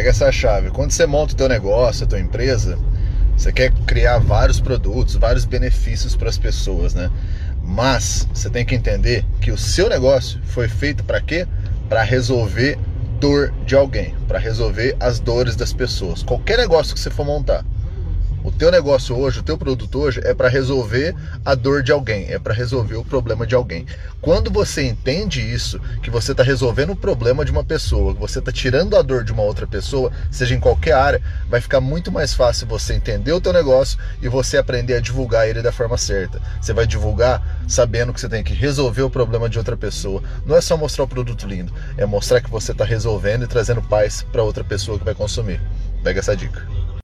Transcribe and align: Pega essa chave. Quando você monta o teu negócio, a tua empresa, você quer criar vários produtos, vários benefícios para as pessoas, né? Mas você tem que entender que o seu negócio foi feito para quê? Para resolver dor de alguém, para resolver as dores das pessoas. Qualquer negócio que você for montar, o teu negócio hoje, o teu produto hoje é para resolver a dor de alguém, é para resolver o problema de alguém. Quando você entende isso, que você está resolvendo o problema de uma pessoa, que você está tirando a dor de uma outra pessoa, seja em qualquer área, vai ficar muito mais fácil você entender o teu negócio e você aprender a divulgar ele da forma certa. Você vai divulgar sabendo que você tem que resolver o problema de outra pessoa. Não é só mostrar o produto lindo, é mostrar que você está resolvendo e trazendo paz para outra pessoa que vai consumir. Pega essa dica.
Pega 0.00 0.08
essa 0.08 0.32
chave. 0.32 0.70
Quando 0.70 0.92
você 0.92 1.04
monta 1.04 1.34
o 1.34 1.36
teu 1.36 1.46
negócio, 1.46 2.06
a 2.06 2.08
tua 2.08 2.18
empresa, 2.18 2.78
você 3.36 3.52
quer 3.52 3.70
criar 3.86 4.16
vários 4.16 4.58
produtos, 4.58 5.16
vários 5.16 5.44
benefícios 5.44 6.16
para 6.16 6.30
as 6.30 6.38
pessoas, 6.38 6.94
né? 6.94 7.10
Mas 7.62 8.26
você 8.32 8.48
tem 8.48 8.64
que 8.64 8.74
entender 8.74 9.26
que 9.42 9.50
o 9.50 9.58
seu 9.58 9.90
negócio 9.90 10.40
foi 10.42 10.68
feito 10.68 11.04
para 11.04 11.20
quê? 11.20 11.46
Para 11.86 12.02
resolver 12.02 12.78
dor 13.20 13.52
de 13.66 13.76
alguém, 13.76 14.14
para 14.26 14.38
resolver 14.38 14.96
as 14.98 15.20
dores 15.20 15.54
das 15.54 15.70
pessoas. 15.70 16.22
Qualquer 16.22 16.56
negócio 16.56 16.94
que 16.94 17.00
você 17.00 17.10
for 17.10 17.26
montar, 17.26 17.62
o 18.42 18.50
teu 18.50 18.70
negócio 18.70 19.16
hoje, 19.16 19.40
o 19.40 19.42
teu 19.42 19.58
produto 19.58 19.98
hoje 19.98 20.20
é 20.24 20.34
para 20.34 20.48
resolver 20.48 21.14
a 21.44 21.54
dor 21.54 21.82
de 21.82 21.92
alguém, 21.92 22.26
é 22.30 22.38
para 22.38 22.54
resolver 22.54 22.96
o 22.96 23.04
problema 23.04 23.46
de 23.46 23.54
alguém. 23.54 23.86
Quando 24.20 24.50
você 24.50 24.86
entende 24.86 25.40
isso, 25.40 25.80
que 26.02 26.10
você 26.10 26.32
está 26.32 26.42
resolvendo 26.42 26.90
o 26.90 26.96
problema 26.96 27.44
de 27.44 27.50
uma 27.50 27.64
pessoa, 27.64 28.14
que 28.14 28.20
você 28.20 28.38
está 28.38 28.50
tirando 28.50 28.96
a 28.96 29.02
dor 29.02 29.24
de 29.24 29.32
uma 29.32 29.42
outra 29.42 29.66
pessoa, 29.66 30.10
seja 30.30 30.54
em 30.54 30.60
qualquer 30.60 30.92
área, 30.92 31.22
vai 31.48 31.60
ficar 31.60 31.80
muito 31.80 32.10
mais 32.10 32.34
fácil 32.34 32.66
você 32.66 32.94
entender 32.94 33.32
o 33.32 33.40
teu 33.40 33.52
negócio 33.52 33.98
e 34.22 34.28
você 34.28 34.56
aprender 34.56 34.94
a 34.94 35.00
divulgar 35.00 35.48
ele 35.48 35.62
da 35.62 35.72
forma 35.72 35.98
certa. 35.98 36.40
Você 36.60 36.72
vai 36.72 36.86
divulgar 36.86 37.64
sabendo 37.68 38.12
que 38.12 38.20
você 38.20 38.28
tem 38.28 38.42
que 38.42 38.54
resolver 38.54 39.02
o 39.02 39.10
problema 39.10 39.48
de 39.48 39.58
outra 39.58 39.76
pessoa. 39.76 40.22
Não 40.46 40.56
é 40.56 40.60
só 40.60 40.76
mostrar 40.76 41.04
o 41.04 41.08
produto 41.08 41.46
lindo, 41.46 41.72
é 41.96 42.06
mostrar 42.06 42.40
que 42.40 42.50
você 42.50 42.72
está 42.72 42.84
resolvendo 42.84 43.44
e 43.44 43.48
trazendo 43.48 43.82
paz 43.82 44.24
para 44.32 44.42
outra 44.42 44.64
pessoa 44.64 44.98
que 44.98 45.04
vai 45.04 45.14
consumir. 45.14 45.60
Pega 46.02 46.20
essa 46.20 46.36
dica. 46.36 46.79